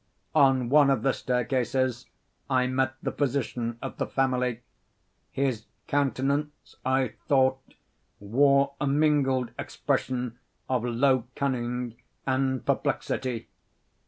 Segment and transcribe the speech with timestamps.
[0.33, 2.07] On one of the staircases,
[2.49, 4.61] I met the physician of the family.
[5.29, 7.75] His countenance, I thought,
[8.19, 13.49] wore a mingled expression of low cunning and perplexity.